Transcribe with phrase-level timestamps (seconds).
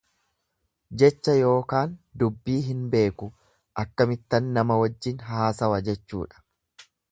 [1.01, 1.91] Jecha ykn
[2.23, 3.29] dubbii hin beeku
[3.85, 6.45] akkamittan nama wajjin haasawa jechuudha.